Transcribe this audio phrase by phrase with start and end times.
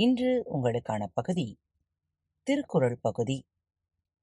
[0.00, 1.58] இன்று உங்களுக்கான பகுதி
[2.42, 3.46] திருக்குறள் பகுதி.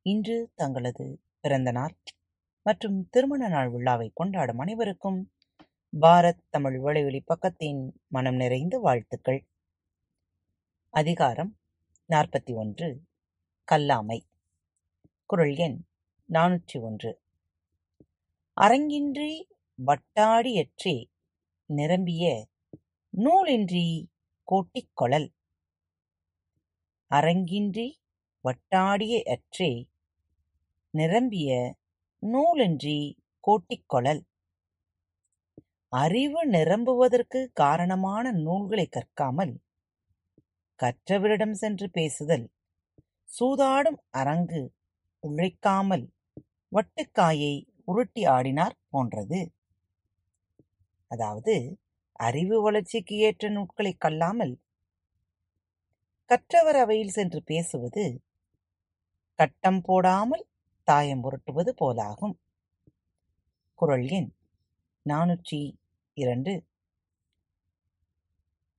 [0.02, 1.96] இன்று தங்களது பிறந்த நாள்
[2.64, 5.32] மற்றும் திருமண நாள் விழாவை கொண்டாடும் அனைவருக்கும்
[6.02, 9.48] பாரத் தமிழ் வழிவழி பக்கத்தின் மனம் நிறைந்த வாழ்த்துக்கள்.
[10.90, 11.58] அதிகாரம்
[12.10, 13.02] நாற்பத்தி ஒன்று
[13.72, 14.20] கல்லாமை.
[15.26, 15.86] குரல் எண்
[16.30, 17.22] நானூற்றி ஒன்று.
[18.62, 19.44] அரங்கின்றி
[19.86, 21.05] வட்டாடியற்றே
[21.66, 22.48] நிரம்பிய
[23.18, 24.05] நூலின்றி
[24.44, 25.34] கோட்டிக் கொளல்
[27.16, 27.91] அரங்கின்றி
[28.41, 29.88] வட்டாடிய அற்றே.
[30.90, 31.76] நிரம்பிய
[32.21, 34.21] நூலின்றி கோட்டிக் கொளல்
[35.90, 39.54] அறிவு நிரம்புவதற்கு காரணமான நூல்களை கற்காமல்
[40.80, 42.52] கற்றவரிடம் சென்று பேசுதல்.
[43.40, 44.74] சூதாடும் அரங்கு
[45.20, 46.10] உழைக்காமல்
[46.71, 49.54] வட்டுக்காயை உருட்டி ஆடினார் போன்றது.
[51.08, 51.80] அதாவது
[52.12, 54.60] அறிவு வளர்ச்சிக்கு ஏற்ற நூல்களைக் கல்லாமல்
[56.26, 58.21] கற்றவர் அவையில் சென்று பேசுவது
[59.34, 60.48] கட்டம் போடாமல்
[60.84, 62.34] தாயம் புரட்டுவது போலாகும்.
[63.73, 64.34] குரல் எண்
[65.09, 65.75] நானூற்றி
[66.13, 66.66] இரண்டு.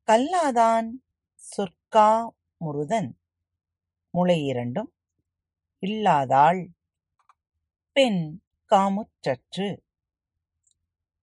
[0.06, 0.89] கல்லாதான்
[1.34, 2.28] சொற்கா
[2.64, 3.11] முருதன்
[4.11, 4.92] முளை இரண்டும்
[5.80, 6.69] இல்லாதாள்
[7.92, 9.78] பெண் காமுற்றற்று.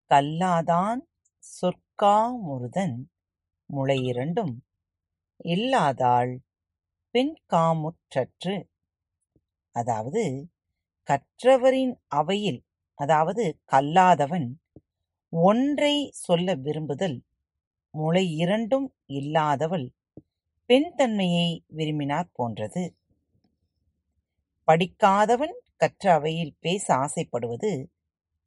[0.09, 0.99] கல்லாதான்
[1.37, 2.97] சொற்கா முருதன்
[3.65, 4.62] முளை இரண்டும்
[5.45, 6.33] இல்லாதாள்
[7.15, 8.55] பெண்காமுற்றற்று
[9.75, 10.23] அதாவது
[11.09, 12.59] கற்றவரின் அவையில்
[12.99, 14.47] அதாவது கல்லாதவன்
[15.33, 17.17] ஒன்றை சொல்ல விரும்புதல்
[17.93, 19.87] முளை இரண்டும் இல்லாதவள்
[20.69, 22.83] பெண் தன்மையை விரும்பினார் போன்றது.
[24.67, 27.71] படிக்காதவன் கற்ற அவையில் பேச ஆசைப்படுவது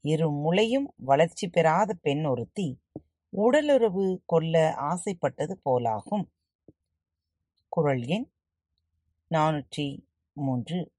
[0.05, 2.69] இரு முளையும் வளர்ச்சி பெறாத பெண் ஒருத்தி
[3.33, 4.55] உடலுறவு கொள்ள
[4.91, 6.25] ஆசைப்பட்டது போலாகும்.
[7.77, 8.31] குரல் எண்
[9.31, 10.93] நானூற்றி மூன்று.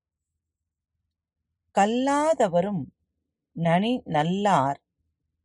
[1.74, 2.84] கல்லாதவரும்
[3.52, 4.84] நனி நல்லார்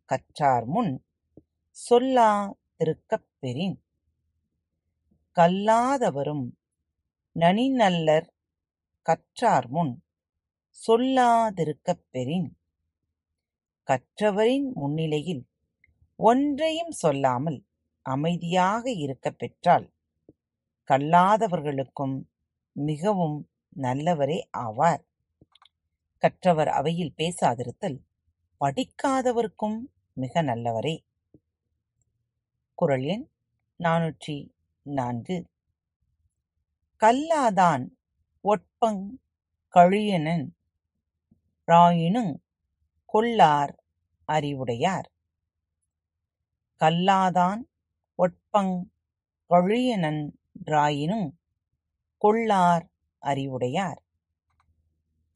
[0.05, 1.05] கற்றார் முன்
[1.91, 3.85] சொல்லா திருக்கப் பெறின்.
[5.35, 6.53] கல்லாதவரும்
[7.33, 8.29] நனி நல்லர்
[9.03, 10.05] கற்றார் முன்
[10.87, 12.59] சொல்லாதிருக்கப் பெறின்.
[13.87, 15.49] கற்றவரின் முன்னிலையில்
[16.17, 17.67] ஒன்றையும் சொல்லாமல்
[18.03, 19.93] அமைதியாக இருக்கப் பெற்றால்
[20.91, 22.23] கல்லாதவர்களுக்கும்
[22.73, 25.05] மிகவும் நல்லவரே ஆவார்.
[26.19, 27.99] கற்றவர் அவையில் பேசாதிருத்தல்
[28.61, 29.79] படிக்காதவர்க்கும்
[30.13, 31.05] மிக நல்லவரே.
[32.75, 33.31] குரல் எண்
[33.79, 34.51] நானூற்றி
[34.83, 35.51] நான்கு.
[37.01, 37.89] கல்லாதான்
[38.45, 39.09] ஒட்பங்
[39.75, 40.49] கழியனன்
[41.67, 42.37] ராயினும்
[43.05, 43.83] கொல்லார்
[44.25, 45.13] அறிவுடையார்.
[46.81, 47.61] கல்லாதான்
[48.19, 48.83] ஒட்பங்
[49.51, 51.29] கழியனன் ராயினுங்
[52.17, 52.87] கொள்ளார்
[53.19, 54.01] அறிவுடையார்.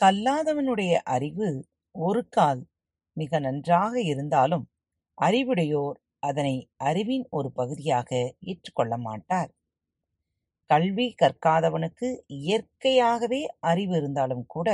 [0.00, 2.66] கல்லாதவனுடைய அறிவு ஒரு கால்
[3.12, 4.69] மிக நன்றாக இருந்தாலும்
[5.19, 9.50] அறிவுடையோர் அதனை அறிவின் ஒரு பகுதியாக ஏற்றுக்கொள்ள மாட்டார்.
[10.71, 14.69] கல்வி கற்காதவனுக்கு இயற்கையாகவே அறிவு இருந்தாலும் கூட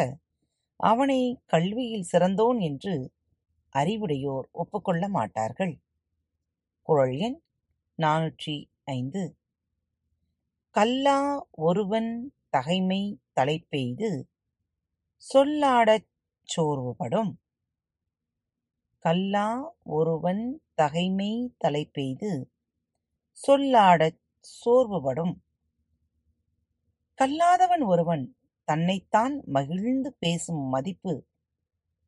[0.77, 3.13] அவனை கல்வியில் சிறந்தோன் என்று
[3.75, 5.75] அறிவுடையோர் ஒப்புக்கொள்ள மாட்டார்கள்.
[6.83, 7.39] குரல் எண்
[7.99, 9.23] நானூற்றி ஐந்து.
[10.75, 14.25] கல்லா ஒருவன் தகைமை தலைப்பெய்து
[15.33, 16.07] சொல்லாடச்
[16.57, 17.33] சோர்வுபடும்.
[18.99, 22.45] கல்லா ஒருவன் தகைமை தலைப்பெய்து
[23.47, 25.35] சொல்லாடச் சோர்வுபடும்.
[27.19, 31.27] கல்லாதவன் ஒருவன் தன்னைத்தான் மகிழ்ந்து பேசும் மதிப்பு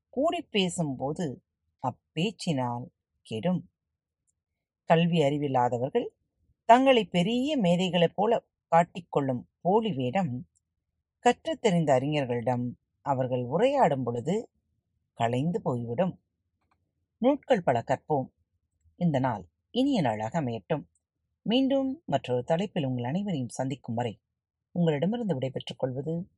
[0.09, 1.43] கூடிப் பேசும்போது
[1.83, 2.87] அப்பேச்சினால்
[3.23, 3.71] கெடும்.
[4.85, 6.07] கல்வி அறிவில்லாதவர்கள்
[6.65, 10.47] தங்களை பெரிய மேதைகளைப் போல காட்டிக்கொள்ளும் போலி வேடம்
[11.19, 14.49] கற்றுத் தெரிந்த அறிஞர்களிடம் அவர்கள் உரையாடும் பொழுது
[15.15, 16.21] களைந்து போய்விடும்.
[17.19, 18.29] நூட்கள் பல கற்போம்.
[18.97, 20.85] இந்த நாள் இனிய நாளாக அமையட்டும்.
[21.43, 24.21] மீண்டும் மற்றொரு தலைப்பில் உங்கள் அனைவரையும் சந்திக்கும் வரை
[24.71, 26.29] உங்களிடமிருந்து விடைபெற்றுக் கொள்வது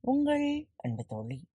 [0.00, 1.48] உங்கள் அன்பு தோழி.